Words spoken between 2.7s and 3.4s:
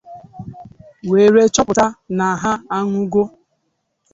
anwụgo